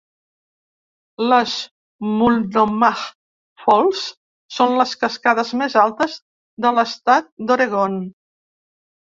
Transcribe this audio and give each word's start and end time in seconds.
Les 1.31 1.51
Multnomah 2.21 3.03
Falls 3.65 4.01
són 4.57 4.75
les 4.81 4.97
cascades 5.05 5.53
més 5.63 5.77
altes 5.85 6.19
de 6.67 6.73
l'estat 6.79 7.33
d'Oregon. 7.49 8.01